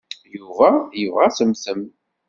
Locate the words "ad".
1.27-1.33